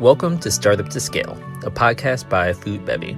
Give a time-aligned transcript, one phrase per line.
[0.00, 1.32] Welcome to Startup to Scale,
[1.64, 3.12] a podcast by Food Bevy.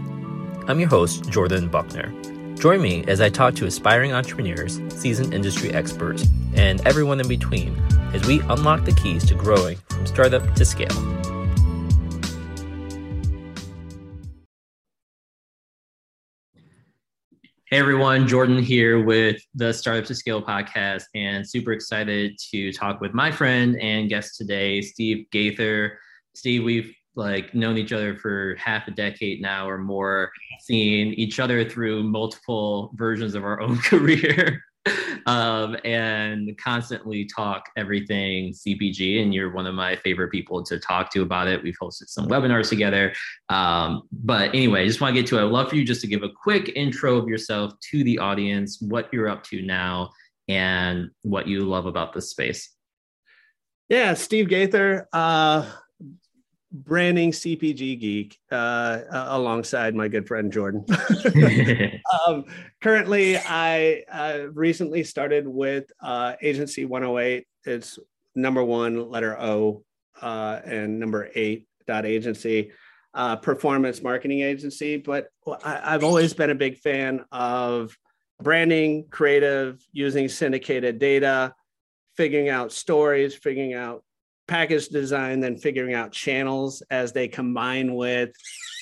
[0.68, 2.14] I'm your host, Jordan Buckner.
[2.54, 7.76] Join me as I talk to aspiring entrepreneurs, seasoned industry experts, and everyone in between
[8.14, 10.86] as we unlock the keys to growing from startup to scale.
[17.70, 23.00] Hey everyone, Jordan here with the Startup to Scale podcast, and super excited to talk
[23.00, 25.98] with my friend and guest today, Steve Gaither.
[26.38, 31.40] Steve, we've like known each other for half a decade now or more, seeing each
[31.40, 34.62] other through multiple versions of our own career
[35.26, 39.20] um, and constantly talk everything CPG.
[39.20, 41.60] And you're one of my favorite people to talk to about it.
[41.60, 43.12] We've hosted some webinars together.
[43.48, 45.44] Um, but anyway, I just want to get to it.
[45.44, 48.80] I'd love for you just to give a quick intro of yourself to the audience,
[48.80, 50.10] what you're up to now,
[50.46, 52.70] and what you love about this space.
[53.88, 55.08] Yeah, Steve Gaither.
[55.12, 55.68] Uh,
[56.70, 60.84] branding CPG geek uh, alongside my good friend Jordan.
[62.26, 62.44] um,
[62.80, 67.46] currently, I uh, recently started with uh, Agency 108.
[67.64, 67.98] It's
[68.34, 69.82] number one, letter O,
[70.20, 72.72] uh, and number eight dot agency,
[73.14, 74.98] uh, performance marketing agency.
[74.98, 77.96] But I, I've always been a big fan of
[78.40, 81.54] branding, creative, using syndicated data,
[82.16, 84.04] figuring out stories, figuring out
[84.48, 88.30] package design, then figuring out channels as they combine with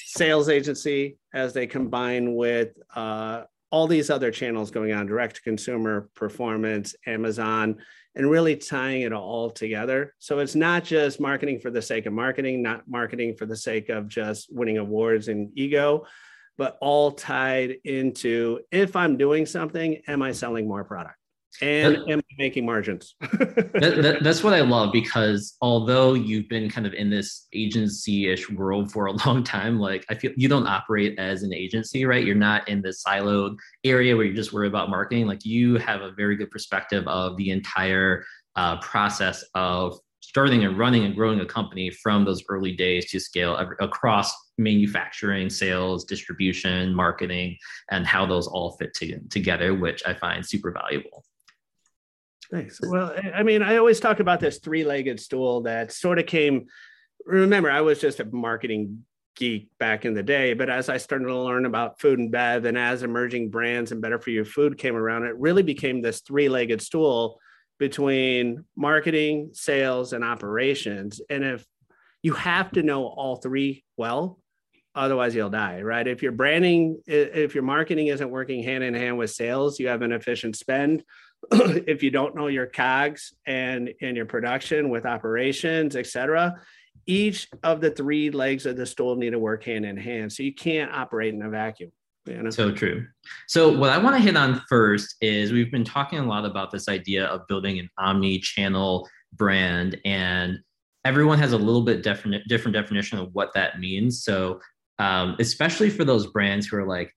[0.07, 5.43] sales agency, as they combine with uh, all these other channels going on direct to
[5.43, 7.77] consumer, performance, Amazon,
[8.15, 10.15] and really tying it all together.
[10.19, 13.91] So it's not just marketing for the sake of marketing, not marketing for the sake
[13.91, 16.07] of just winning awards and ego,
[16.57, 21.17] but all tied into if I'm doing something, am I selling more product?
[21.63, 23.15] And am making margins.
[23.21, 28.51] that, that, that's what I love because although you've been kind of in this agency-ish
[28.51, 32.25] world for a long time, like I feel you don't operate as an agency, right?
[32.25, 35.27] You're not in the siloed area where you just worry about marketing.
[35.27, 38.25] Like you have a very good perspective of the entire
[38.57, 43.21] uh, process of starting and running and growing a company from those early days to
[43.21, 47.57] scale across manufacturing, sales, distribution, marketing,
[47.91, 51.25] and how those all fit to, together, which I find super valuable.
[52.51, 52.79] Thanks.
[52.83, 56.67] Well, I mean, I always talk about this three legged stool that sort of came.
[57.25, 59.05] Remember, I was just a marketing
[59.37, 62.65] geek back in the day, but as I started to learn about food and bev
[62.65, 66.21] and as emerging brands and better for you food came around, it really became this
[66.21, 67.39] three legged stool
[67.79, 71.21] between marketing, sales, and operations.
[71.29, 71.67] And if
[72.23, 74.39] you have to know all three well,
[74.95, 79.19] otherwise you'll die right if your branding if your marketing isn't working hand in hand
[79.19, 81.05] with sales you have an efficient spend
[81.87, 86.55] if you don't know your cogs and and your production with operations etc
[87.07, 90.33] each of the three legs of the stool need to work hand in hand.
[90.33, 91.93] So you can't operate in a vacuum
[92.27, 92.51] you know?
[92.51, 93.07] so true.
[93.47, 96.71] So what i want to hit on first is we've been talking a lot about
[96.71, 100.59] this idea of building an omni-channel brand and
[101.05, 104.25] everyone has a little bit different different definition of what that means.
[104.25, 104.61] So
[104.99, 107.15] um, especially for those brands who are like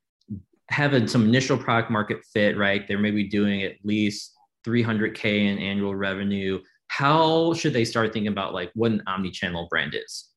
[0.69, 2.87] having some initial product market fit, right?
[2.87, 4.33] They're maybe doing at least
[4.65, 6.59] 300K in annual revenue.
[6.87, 10.29] How should they start thinking about like what an omni-channel brand is?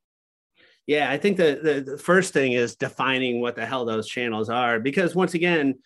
[0.86, 4.48] Yeah, I think the, the, the first thing is defining what the hell those channels
[4.48, 4.80] are.
[4.80, 5.76] Because once again,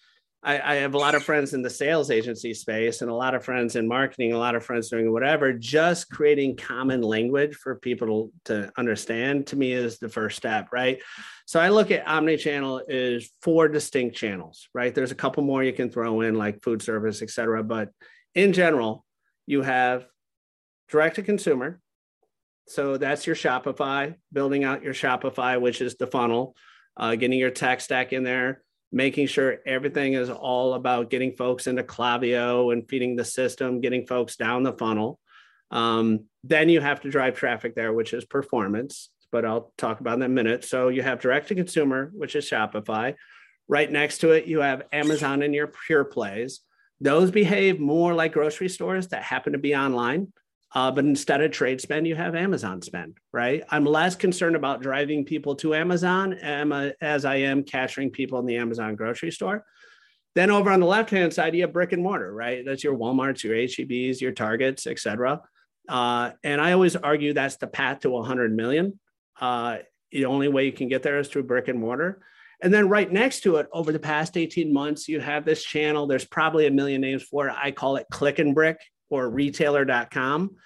[0.47, 3.35] I, I, have a lot of friends in the sales agency space and a lot
[3.35, 5.53] of friends in marketing, a lot of friends doing whatever.
[5.53, 11.03] Just creating common language for people to, understand to me is the first step, right?
[11.47, 14.95] So I look at omni-channel is four distinct channels, right?
[14.95, 17.65] There's a couple more you can throw in like food service, et cetera.
[17.65, 17.91] But
[18.37, 19.05] in general,
[19.47, 20.07] you have
[20.89, 21.81] direct to consumer.
[22.69, 26.55] So that's your Shopify, building out your Shopify, which is the funnel,
[26.97, 31.67] uh, getting your tech stack in there making sure everything is all about getting folks
[31.67, 35.19] into Klaviyo and feeding the system, getting folks down the funnel.
[35.71, 40.17] Um, then you have to drive traffic there, which is performance, but I'll talk about
[40.17, 40.65] in a minute.
[40.65, 43.15] So you have direct to consumer, which is Shopify.
[43.69, 46.61] Right next to it, you have Amazon and your pure plays.
[47.01, 50.33] Those behave more like grocery stores that happen to be online.
[50.77, 53.63] Uh, but instead of trade spend, you have Amazon spend, right?
[53.71, 58.59] I'm less concerned about driving people to Amazon as I am capturing people in the
[58.59, 59.65] Amazon grocery store.
[60.35, 62.63] Then over on the left hand side, you have brick and mortar, right?
[62.63, 65.41] That's your WalMarts, your HEBs, your Targets, et cetera.
[65.89, 69.01] Uh, and I always argue that's the path to 100 million.
[69.41, 69.79] Uh,
[70.13, 72.21] the only way you can get there is through brick and mortar.
[72.63, 76.07] And then right next to it, over the past 18 months, you have this channel.
[76.07, 77.55] There's probably a million names for it.
[77.57, 78.77] I call it Click and Brick
[79.11, 80.57] or retailer.com.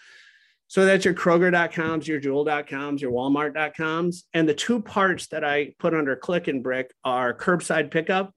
[0.69, 4.25] So that's your Kroger.coms, your Jewel.coms, your Walmart.coms.
[4.35, 8.33] And the two parts that I put under click and brick are curbside pickup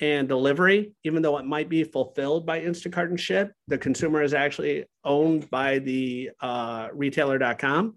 [0.00, 4.34] and delivery, even though it might be fulfilled by Instacart and ship, the consumer is
[4.34, 7.96] actually owned by the uh, retailer.com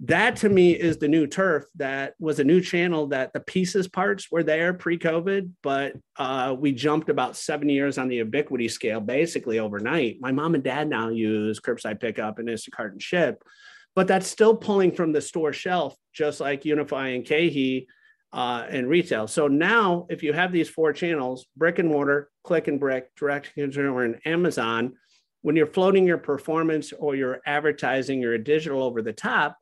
[0.00, 3.88] that to me is the new turf that was a new channel that the pieces
[3.88, 9.00] parts were there pre-covid but uh, we jumped about seven years on the ubiquity scale
[9.00, 10.18] basically overnight.
[10.20, 13.42] My mom and dad now use curbside pickup and instacart and ship
[13.96, 17.86] but that's still pulling from the store shelf just like UNFI and KeHE
[18.32, 19.26] uh, and retail.
[19.26, 23.52] So now if you have these four channels brick and mortar click and brick direct
[23.54, 24.94] consumer and amazon
[25.42, 29.56] when you're floating your performance or your advertising or digital over the top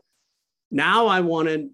[0.70, 1.70] now I want to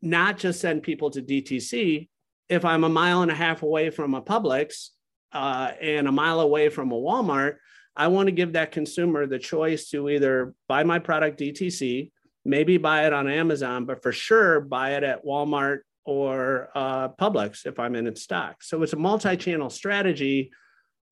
[0.00, 2.08] not just send people to DTC.
[2.48, 4.88] If I'm a mile and a half away from a Publix
[5.32, 7.56] uh, and a mile away from a Walmart,
[7.96, 12.10] I want to give that consumer the choice to either buy my product DTC,
[12.44, 17.66] maybe buy it on Amazon, but for sure buy it at Walmart or uh, Publix
[17.66, 18.62] if I'm in stock.
[18.62, 20.50] So it's a multi-channel strategy,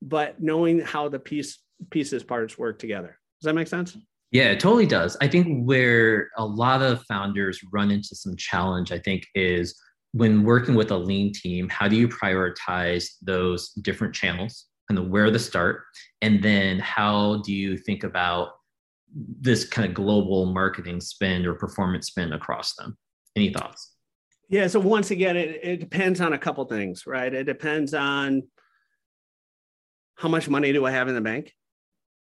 [0.01, 3.17] but knowing how the piece pieces parts work together.
[3.39, 3.97] Does that make sense?
[4.31, 5.17] Yeah, it totally does.
[5.19, 9.77] I think where a lot of founders run into some challenge, I think, is
[10.13, 15.29] when working with a lean team, how do you prioritize those different channels and where
[15.29, 15.83] to start?
[16.21, 18.49] And then how do you think about
[19.13, 22.97] this kind of global marketing spend or performance spend across them?
[23.35, 23.95] Any thoughts?
[24.49, 24.67] Yeah.
[24.67, 27.33] So once again, it, it depends on a couple things, right?
[27.33, 28.43] It depends on
[30.15, 31.53] how much money do I have in the bank?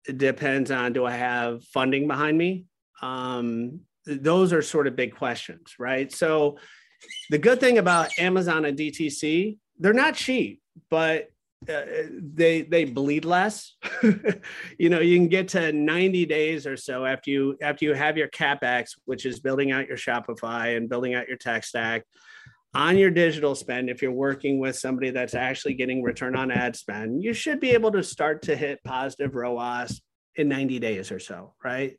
[0.08, 2.66] It depends on do I have funding behind me?
[3.02, 6.12] Um, those are sort of big questions, right?
[6.12, 6.58] So
[7.30, 11.30] the good thing about Amazon and DTC, they're not cheap, but
[11.68, 13.76] uh, they they bleed less.
[14.78, 18.18] you know, you can get to 90 days or so after you after you have
[18.18, 22.04] your capex, which is building out your Shopify and building out your tech stack
[22.74, 26.76] on your digital spend, if you're working with somebody that's actually getting return on ad
[26.76, 30.02] spend, you should be able to start to hit positive ROAS
[30.36, 31.98] in 90 days or so, right?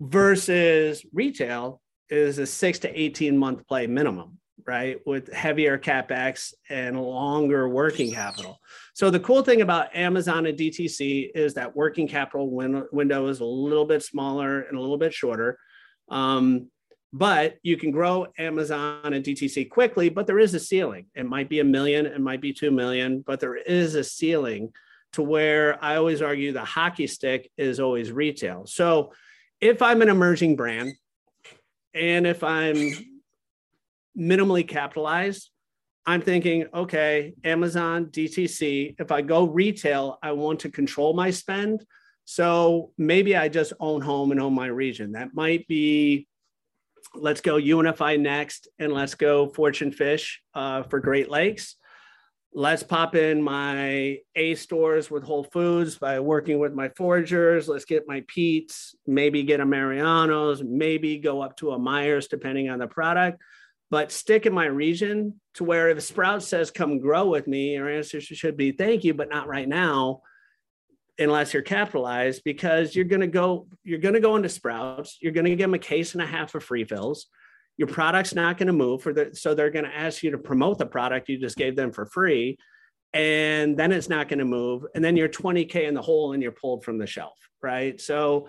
[0.00, 4.98] Versus retail is a six to 18 month play minimum, right?
[5.06, 8.58] With heavier capex and longer working capital.
[8.94, 13.40] So the cool thing about Amazon and DTC is that working capital win- window is
[13.40, 15.58] a little bit smaller and a little bit shorter.
[16.08, 16.68] Um,
[17.12, 21.06] but you can grow Amazon and DTC quickly, but there is a ceiling.
[21.14, 24.72] It might be a million, it might be 2 million, but there is a ceiling
[25.12, 28.66] to where I always argue the hockey stick is always retail.
[28.66, 29.12] So
[29.60, 30.92] if I'm an emerging brand
[31.94, 32.92] and if I'm
[34.16, 35.50] minimally capitalized,
[36.06, 41.84] I'm thinking, okay, Amazon, DTC, if I go retail, I want to control my spend.
[42.24, 45.12] So maybe I just own home and own my region.
[45.12, 46.28] That might be
[47.14, 51.76] let's go UNFI next and let's go Fortune Fish uh, for Great Lakes.
[52.52, 57.68] Let's pop in my A stores with Whole Foods by working with my foragers.
[57.68, 62.68] Let's get my Pete's, maybe get a Mariano's, maybe go up to a Meijers depending
[62.68, 63.40] on the product,
[63.88, 67.88] but stick in my region to where if Sprout says come grow with me, your
[67.88, 70.22] answer should be thank you, but not right now
[71.20, 75.32] unless you're capitalized because you're going to go you're going to go into sprouts you're
[75.32, 77.26] going to give them a case and a half of free fills.
[77.76, 80.38] Your product's not going to move for the so they're going to ask you to
[80.38, 82.58] promote the product you just gave them for free
[83.12, 86.42] and then it's not going to move and then you're 20k in the hole and
[86.42, 88.00] you're pulled from the shelf right?
[88.00, 88.48] So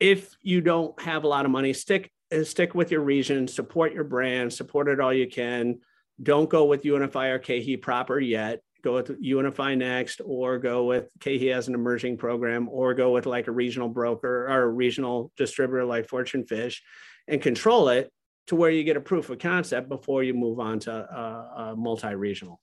[0.00, 3.92] if you don't have a lot of money stick uh, stick with your region support
[3.92, 5.78] your brand support it all you can.
[6.22, 11.08] Don't go with UNFI or KeHE proper yet go with UNFI next, or go with
[11.18, 15.32] KeHE as an emerging program, or go with like a regional broker or a regional
[15.36, 16.82] distributor like Fortune Fish
[17.26, 18.12] and control it
[18.48, 22.60] to where you get a proof of concept before you move on to a multi-regional.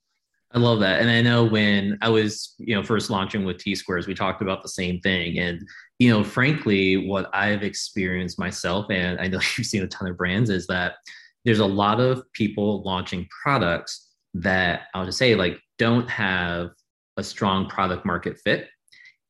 [0.54, 1.00] I love that.
[1.00, 4.42] And I know when I was, you know, first launching with T Squares, we talked
[4.42, 5.38] about the same thing.
[5.38, 5.66] And,
[5.98, 10.16] you know, frankly, what I've experienced myself, and I know you've seen a ton of
[10.16, 10.96] brands, is that
[11.44, 16.70] there's a lot of people launching products that I'll just say like don't have
[17.16, 18.68] a strong product market fit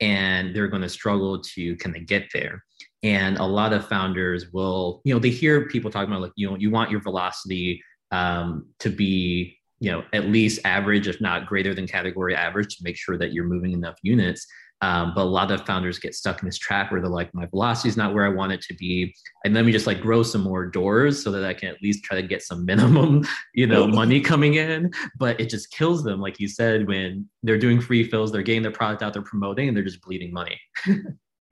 [0.01, 2.65] and they're going to struggle to kind of get there?
[3.03, 6.49] And a lot of founders will you know they hear people talking about like you
[6.49, 11.47] know you want your velocity um, to be you know at least average if not
[11.47, 14.47] greater than category average to make sure that you're moving enough units
[14.83, 17.47] um, but a lot of founders get stuck in this trap where they're like, my
[17.47, 19.15] velocity is not where I want it to be.
[19.45, 22.03] And let me just like grow some more doors so that I can at least
[22.03, 23.25] try to get some minimum,
[23.55, 24.91] you know, money coming in.
[25.19, 28.63] But it just kills them, like you said, when they're doing free fills, they're getting
[28.63, 30.61] their product out, they're promoting, and they're just bleeding money.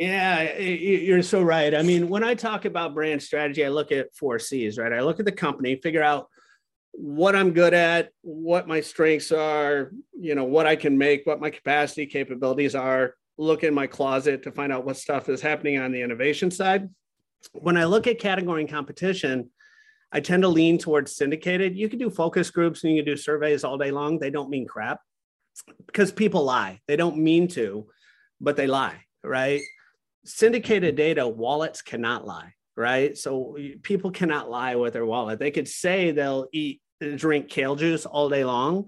[0.01, 1.75] Yeah, you're so right.
[1.75, 4.95] I mean, when I talk about brand strategy, I look at four C's, right?
[4.95, 6.29] I look at the company, figure out
[6.93, 11.39] what I'm good at, what my strengths are, you know, what I can make, what
[11.39, 15.79] my capacity capabilities are, look in my closet to find out what stuff is happening
[15.79, 16.89] on the innovation side.
[17.53, 19.51] When I look at category and competition,
[20.13, 21.77] I tend to lean towards syndicated.
[21.77, 24.19] You can do focus groups and you can do surveys all day long.
[24.19, 25.01] They don't mean crap
[25.87, 26.81] because people lie.
[26.87, 27.87] They don't mean to,
[28.41, 29.63] but they lie, right?
[30.27, 33.17] Syndicated data, wallets cannot lie, right?
[33.17, 35.39] So people cannot lie with their wallet.
[35.39, 36.83] They could say they'll eat,
[37.17, 38.85] drink kale juice all day long,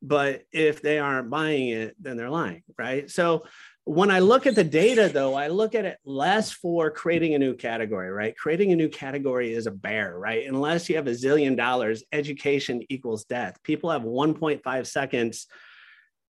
[0.00, 3.10] but if they aren't buying it, then they're lying, right?
[3.10, 3.44] So
[3.84, 7.38] when I look at the data, though, I look at it less for creating a
[7.38, 8.36] new category, right?
[8.36, 10.46] Creating a new category is a bear, right?
[10.46, 13.58] Unless you have a zillion dollars, education equals death.
[13.62, 15.46] People have 1.5 seconds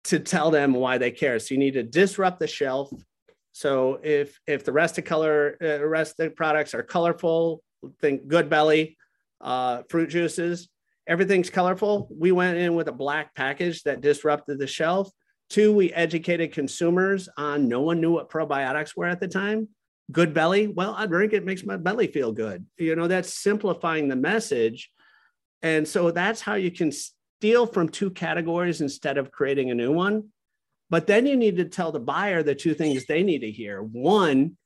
[0.06, 1.38] to tell them why they care.
[1.40, 2.92] So you need to disrupt the shelf.
[3.52, 7.62] So if if the rest of color, uh, rest of the products are colorful,
[8.02, 8.96] think Goodbelly,
[9.42, 10.70] uh, fruit juices,
[11.08, 12.08] everything's colorful.
[12.10, 15.12] We went in with a black package that disrupted the shelf
[15.50, 19.70] Two, we educated consumers on no one knew what probiotics were at the time.
[20.12, 20.68] Good belly.
[20.68, 22.66] well, I drink it, makes my belly feel good.
[22.78, 24.92] You know, that's simplifying the message.
[25.62, 29.92] And so that's how you can steal from two categories instead of creating a new
[29.92, 30.30] one.
[30.90, 33.82] But then you need to tell the buyer the two things they need to hear.
[33.82, 34.58] One,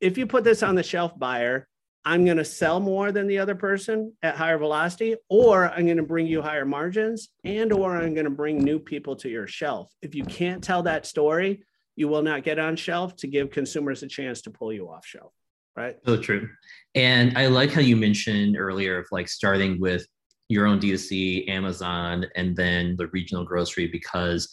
[0.00, 1.68] if you put this on the shelf, buyer,
[2.04, 5.96] I'm going to sell more than the other person at higher velocity, or I'm going
[5.96, 9.46] to bring you higher margins, and or I'm going to bring new people to your
[9.46, 9.90] shelf.
[10.02, 11.62] If you can't tell that story,
[11.96, 15.06] you will not get on shelf to give consumers a chance to pull you off
[15.06, 15.32] shelf.
[15.76, 15.96] Right.
[16.04, 16.48] So true.
[16.94, 20.06] And I like how you mentioned earlier of like starting with
[20.48, 24.48] your own D2C, Amazon, and then the regional grocery because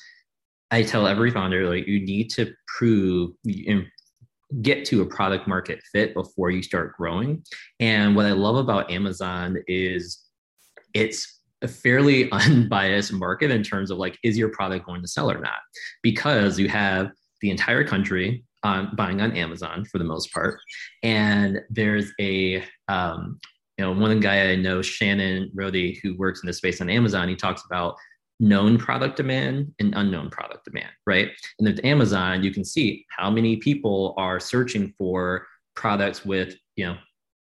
[0.72, 3.32] I tell every founder like you need to prove
[4.62, 7.44] get to a product market fit before you start growing.
[7.80, 10.20] And what I love about Amazon is
[10.94, 15.32] it's a fairly unbiased market in terms of like, is your product going to sell
[15.32, 15.60] or not?
[16.02, 20.60] Because you have the entire country on buying on Amazon for the most part.
[21.02, 23.40] And there's a, um,
[23.78, 27.28] you know, one guy I know, Shannon Rody, who works in the space on Amazon,
[27.28, 27.96] he talks about
[28.42, 31.30] known product demand and unknown product demand, right?
[31.60, 35.46] And with Amazon, you can see how many people are searching for
[35.76, 36.98] products with, you know,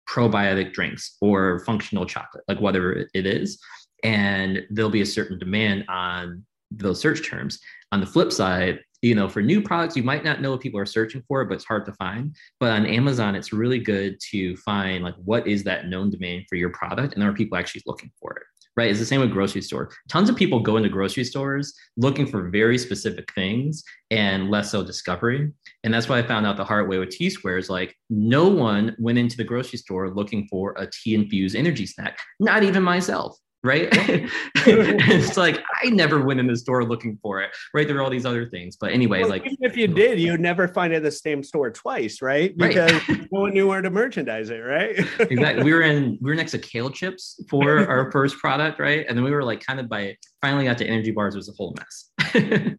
[0.07, 3.59] probiotic drinks or functional chocolate, like whatever it is.
[4.03, 7.59] And there'll be a certain demand on those search terms.
[7.91, 10.79] On the flip side, you know, for new products, you might not know what people
[10.79, 12.35] are searching for, but it's hard to find.
[12.59, 16.57] But on Amazon, it's really good to find like what is that known demand for
[16.57, 18.43] your product and are people actually looking for it
[18.81, 18.89] right?
[18.89, 19.91] It's the same with grocery store.
[20.09, 24.83] Tons of people go into grocery stores looking for very specific things and less so
[24.83, 25.51] discovery.
[25.83, 27.69] And that's why I found out the hard way with T squares.
[27.69, 32.17] Like no one went into the grocery store looking for a tea infused energy snack,
[32.39, 33.89] not even myself right?
[34.55, 37.85] it's like I never went in the store looking for it, right?
[37.85, 40.67] There were all these other things, but anyway, well, like if you did, you'd never
[40.67, 42.55] find it at the same store twice, right?
[42.57, 43.27] Because right.
[43.31, 44.97] no one knew where to merchandise it, right?
[45.19, 45.63] exactly.
[45.63, 49.05] We were in we were next to kale chips for our first product, right?
[49.07, 51.49] And then we were like kind of by finally got to energy bars It was
[51.49, 52.73] a whole mess.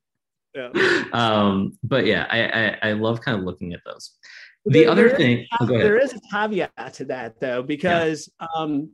[0.54, 1.04] yeah.
[1.12, 4.16] Um, but yeah, I, I I love kind of looking at those.
[4.64, 8.30] The there, other there thing, is, oh, there is a caveat to that though, because
[8.40, 8.46] yeah.
[8.56, 8.90] um,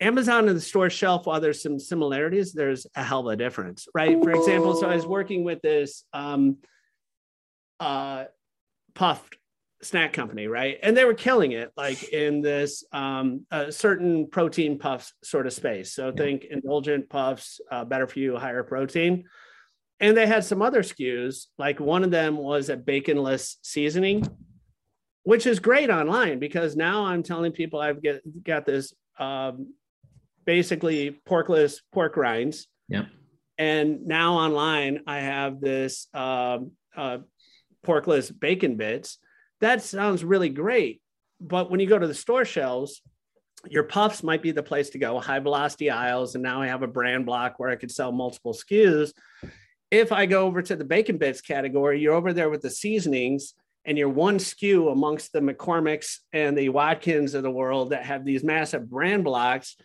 [0.00, 3.88] Amazon and the store shelf, while there's some similarities, there's a hell of a difference,
[3.94, 4.22] right?
[4.22, 6.58] For example, so I was working with this um,
[7.80, 8.24] uh,
[8.94, 9.36] puffed
[9.82, 10.78] snack company, right?
[10.82, 15.92] And they were killing it, like in this um, certain protein puffs sort of space.
[15.94, 19.24] So think indulgent puffs, uh, better for you, higher protein.
[20.00, 24.24] And they had some other SKUs, like one of them was a baconless seasoning,
[25.24, 29.74] which is great online because now I'm telling people I've get, got this um,
[30.48, 32.68] basically porkless pork rinds.
[32.88, 33.04] Yeah.
[33.58, 37.18] And now online, I have this um, uh,
[37.86, 39.18] porkless bacon bits.
[39.60, 41.02] That sounds really great.
[41.38, 43.02] But when you go to the store shelves,
[43.68, 46.34] your puffs might be the place to go, high velocity aisles.
[46.34, 49.12] And now I have a brand block where I could sell multiple SKUs.
[49.90, 53.52] If I go over to the bacon bits category, you're over there with the seasonings
[53.84, 58.24] and you're one SKU amongst the McCormick's and the Watkins of the world that have
[58.24, 59.76] these massive brand blocks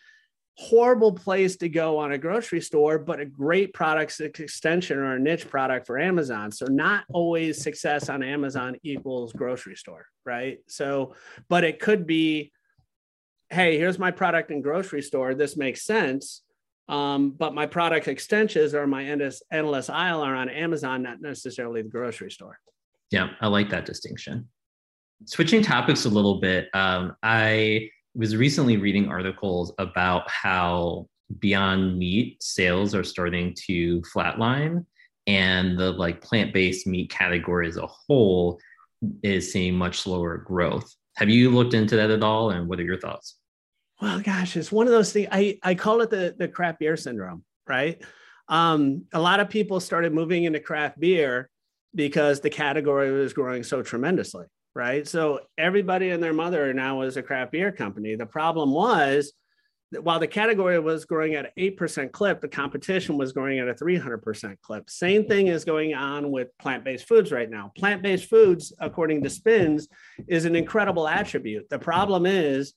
[0.55, 5.19] horrible place to go on a grocery store, but a great product extension or a
[5.19, 6.51] niche product for Amazon.
[6.51, 10.59] So not always success on Amazon equals grocery store, right?
[10.67, 11.15] So,
[11.49, 12.51] but it could be,
[13.49, 15.33] hey, here's my product in grocery store.
[15.33, 16.43] This makes sense.
[16.87, 21.81] Um, but my product extensions or my endless, endless aisle are on Amazon, not necessarily
[21.81, 22.59] the grocery store.
[23.09, 24.49] Yeah, I like that distinction.
[25.25, 31.07] Switching topics a little bit, um, I was recently reading articles about how
[31.39, 34.85] Beyond Meat sales are starting to flatline,
[35.25, 38.59] and the like plant-based meat category as a whole
[39.23, 40.93] is seeing much slower growth.
[41.15, 43.37] Have you looked into that at all, and what are your thoughts?
[44.01, 45.29] Well, gosh, it's one of those things.
[45.31, 48.01] I I call it the the craft beer syndrome, right?
[48.49, 51.49] Um, a lot of people started moving into craft beer
[51.95, 55.07] because the category was growing so tremendously, right?
[55.07, 58.15] So everybody and their mother now is a craft beer company.
[58.15, 59.33] The problem was
[59.91, 63.67] that while the category was growing at an 8% clip, the competition was growing at
[63.67, 64.89] a 300% clip.
[64.89, 67.71] Same thing is going on with plant based foods right now.
[67.77, 69.87] Plant based foods, according to Spins,
[70.27, 71.69] is an incredible attribute.
[71.69, 72.73] The problem is,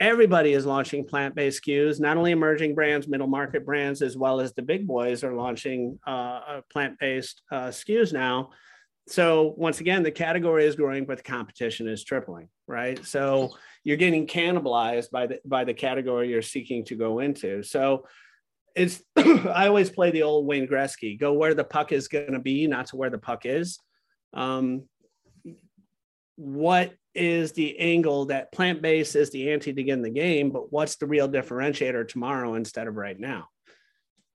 [0.00, 2.00] everybody is launching plant-based SKUs.
[2.00, 5.98] Not only emerging brands, middle market brands, as well as the big boys are launching
[6.06, 8.50] uh, plant-based uh, SKUs now.
[9.10, 13.04] So once again, the category is growing, but the competition is tripling, right?
[13.04, 17.64] So you're getting cannibalized by the by the category you're seeking to go into.
[17.64, 18.06] So
[18.76, 22.38] it's I always play the old Wayne Gretzky: go where the puck is going to
[22.38, 23.80] be, not to where the puck is.
[24.32, 24.84] Um,
[26.36, 30.50] what is the angle that plant based is the ante to get in the game,
[30.50, 33.48] but what's the real differentiator tomorrow instead of right now?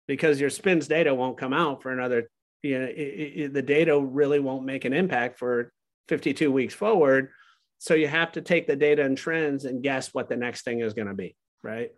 [0.09, 2.29] Because your spins data won't come out for another,
[2.65, 5.73] you know, it, it, the data really won't make an impact for
[6.09, 7.31] 52 weeks forward.
[7.79, 10.81] So you have to take the data and trends and guess what the next thing
[10.81, 11.93] is going to be, right?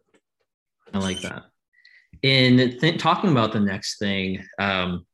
[0.92, 1.44] I like that.
[2.22, 5.06] In th- talking about the next thing, um,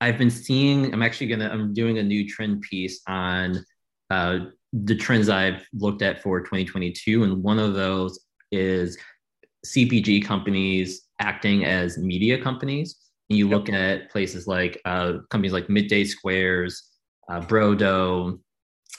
[0.00, 3.64] I've been seeing, I'm actually to, I'm doing a new trend piece on
[4.10, 4.38] uh,
[4.72, 7.22] the trends I've looked at for 2022.
[7.22, 8.18] And one of those
[8.50, 8.98] is
[9.64, 12.96] CPG companies acting as media companies.
[13.30, 13.56] And you yep.
[13.56, 16.90] look at places like uh, companies like Midday Squares,
[17.28, 18.38] uh, Brodo,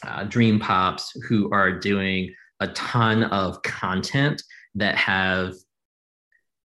[0.05, 4.41] uh, Dream Pops, who are doing a ton of content
[4.75, 5.53] that have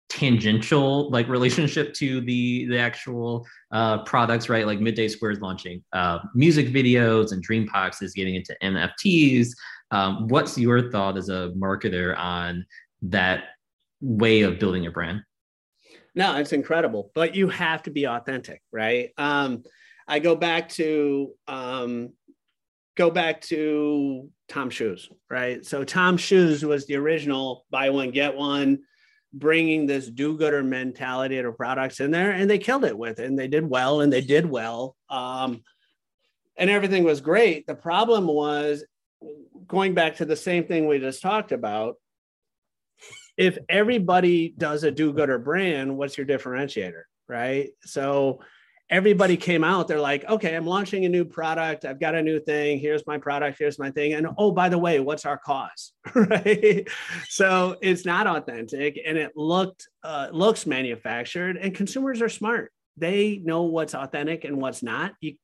[0.10, 4.66] tangential like relationship to the the actual uh, products, right?
[4.66, 9.50] Like Midday Squares launching uh, music videos, and Dream Pops is getting into NFTs.
[9.92, 12.66] Um, what's your thought as a marketer on
[13.04, 13.44] that
[14.02, 15.22] way of building a brand?
[16.16, 19.10] No, it's incredible, but you have to be authentic, right?
[19.18, 19.64] Um,
[20.08, 22.14] I go back to um,
[22.96, 25.66] go back to Tom Shoes, right?
[25.66, 28.80] So Tom Shoes was the original buy one get one
[29.34, 33.38] bringing this do-gooder mentality to products in there and they killed it with it and
[33.38, 35.64] they did well and they did well um,
[36.56, 38.86] and everything was great the problem was
[39.68, 41.96] going back to the same thing we just talked about
[43.38, 47.70] if everybody does a do-gooder brand what's your differentiator right?
[47.84, 48.42] So
[48.90, 51.86] everybody came out they're like okay i'm launching a new product.
[51.86, 52.80] I've got a new thing.
[52.80, 53.58] Here's my product.
[53.58, 54.14] Here's my thing.
[54.14, 55.94] And oh by the way what's our cost?
[56.16, 56.88] Right?
[57.30, 62.72] So it's not authentic and it looked uh, looks manufactured and consumers are smart.
[62.98, 65.14] They know what's authentic and what's not.
[65.22, 65.36] You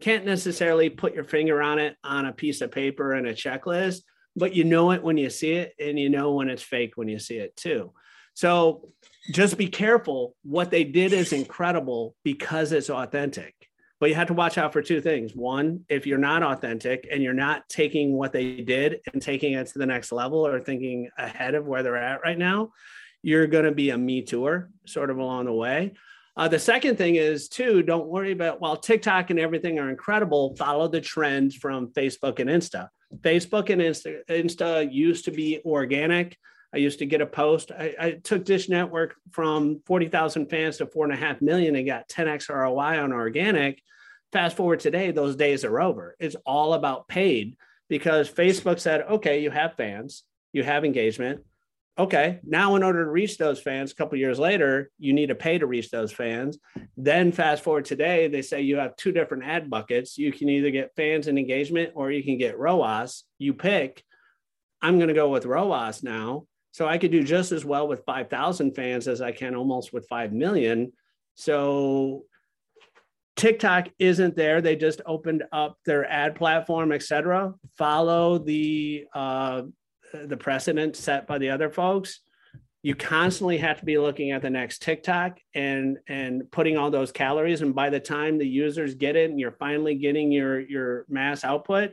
[0.00, 4.02] can't necessarily put your finger on it on a piece of paper and a checklist
[4.36, 7.08] but you know it when you see it and you know when it's fake when
[7.08, 7.92] you see it too
[8.34, 8.90] so
[9.32, 10.34] just be careful.
[10.42, 13.54] What they did is incredible because it's authentic.
[13.98, 15.34] But you have to watch out for two things.
[15.34, 19.66] One, if you're not authentic and you're not taking what they did and taking it
[19.68, 22.70] to the next level or thinking ahead of where they're at right now,
[23.22, 25.92] you're going to be a me tour sort of along the way.
[26.34, 30.56] Uh, the second thing is too, don't worry about while TikTok and everything are incredible,
[30.56, 32.88] follow the trends from Facebook and Insta.
[33.18, 36.36] Facebook and Insta, Insta used to be organic.
[36.72, 37.72] I used to get a post.
[37.72, 41.86] I, I took Dish Network from 40,000 fans to four and a half million and
[41.86, 43.82] got 10x ROI on organic.
[44.32, 46.14] Fast forward today, those days are over.
[46.20, 47.56] It's all about paid
[47.88, 51.44] because Facebook said, okay, you have fans, you have engagement.
[51.98, 55.34] Okay, now in order to reach those fans a couple years later, you need to
[55.34, 56.58] pay to reach those fans.
[56.96, 60.16] Then fast forward today, they say you have two different ad buckets.
[60.16, 63.24] You can either get fans and engagement or you can get ROAS.
[63.38, 64.02] You pick.
[64.80, 68.04] I'm going to go with ROAS now so I could do just as well with
[68.04, 70.92] 5,000 fans as I can almost with 5 million.
[71.34, 72.24] So
[73.36, 74.60] TikTok isn't there.
[74.60, 77.54] They just opened up their ad platform, etc.
[77.76, 79.62] Follow the uh,
[80.12, 82.20] the precedent set by the other folks.
[82.82, 87.12] You constantly have to be looking at the next TikTok and and putting all those
[87.12, 87.60] calories.
[87.60, 91.44] And by the time the users get it and you're finally getting your your mass
[91.44, 91.92] output,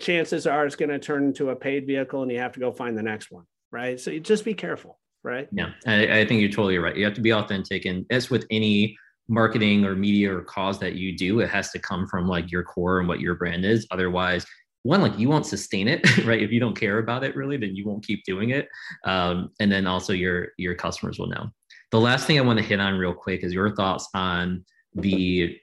[0.00, 2.72] chances are it's going to turn into a paid vehicle and you have to go
[2.72, 3.98] find the next one right?
[3.98, 5.48] So you just be careful, right?
[5.52, 6.96] Yeah, I, I think you're totally right.
[6.96, 8.96] You have to be authentic, and as with any
[9.28, 12.62] marketing or media or cause that you do, it has to come from like your
[12.62, 13.86] core and what your brand is.
[13.90, 14.46] Otherwise,
[14.82, 16.42] one like you won't sustain it right?
[16.42, 18.68] If you don't care about it really then you won't keep doing it.
[19.04, 21.50] Um, and then also your your customers will know.
[21.90, 24.64] The last thing i want to hit on real quick is your thoughts on
[24.94, 25.56] the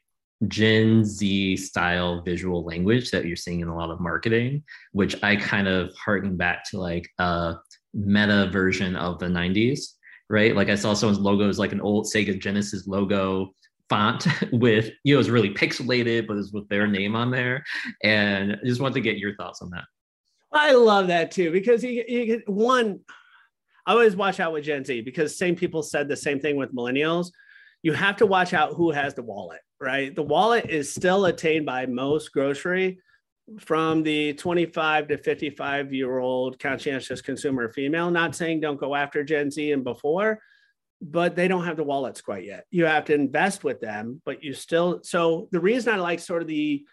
[0.48, 5.36] gen z style visual language that you're seeing in a lot of marketing which i
[5.36, 7.56] kind of harken back to like a
[7.94, 9.80] meta version of the 90s
[10.30, 10.56] right?
[10.56, 13.54] Like i saw someone's logo is like an old sega genesis logo
[13.90, 17.64] font with you know it's really pixelated but it's with their name on there.
[18.04, 19.86] And i just want to get your thoughts on that.
[20.52, 23.00] I love that too because you, you one
[23.86, 26.74] i always watch out with gen z because same people said the same thing with
[26.74, 27.32] millennials.
[27.84, 30.16] You have to watch out who has the wallet right?
[30.16, 33.00] The wallet is still attained by most grocery
[33.60, 38.10] from the 25 to 55 year old conscientious consumer female.
[38.10, 40.40] Not saying don't go after gen z and before
[41.02, 42.66] but they don't have the wallets quite yet.
[42.72, 45.02] You have to invest with them, but you still.
[45.04, 46.86] So the reason I like sort of the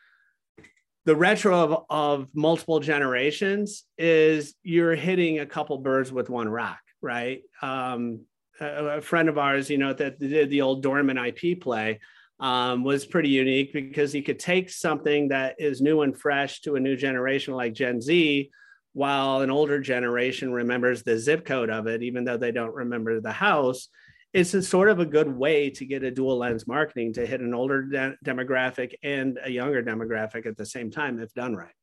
[1.05, 6.79] the retro of, of multiple generations is you're hitting a couple birds with one rock,
[7.01, 7.43] right?
[7.61, 8.21] Um,
[8.61, 11.99] a, a, friend of ours, you know, that did the old Dorman IP play
[12.39, 16.77] um, was pretty unique because he could take something that is new and fresh to
[16.77, 18.51] a new generation like Gen Z,
[18.93, 23.21] while an older generation remembers the zip code of it, even though they don't remember
[23.21, 23.89] the house,
[24.33, 27.41] it's a sort of a good way to get a dual lens marketing to hit
[27.41, 31.75] an older de- demographic and a younger demographic at the same time if done right.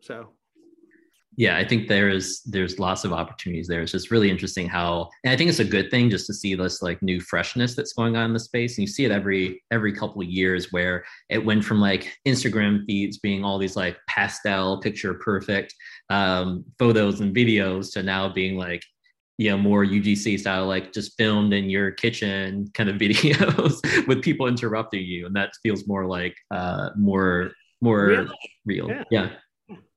[0.00, 0.32] So
[1.38, 5.32] yeah i think there's there's lots of opportunities there it's just really interesting how and
[5.32, 8.16] i think it's a good thing just to see this like new freshness that's going
[8.16, 11.42] on in the space and you see it every every couple of years where it
[11.42, 15.74] went from like instagram feeds being all these like pastel picture perfect
[16.10, 18.82] um, photos and videos to now being like
[19.36, 24.20] you know more UGC style, like just filmed in your kitchen kind of videos with
[24.20, 28.28] people interrupting you, and that feels more like uh, more more real.
[28.66, 28.90] real.
[29.10, 29.30] Yeah.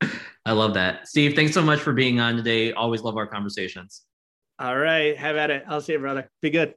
[0.03, 0.09] yeah.
[0.45, 1.07] I love that.
[1.07, 2.73] Steve, thanks so much for being on today.
[2.73, 4.03] Always love our conversations.
[4.59, 5.17] All right.
[5.17, 5.63] Have at it.
[5.67, 6.29] I'll see you, brother.
[6.41, 6.73] Be good.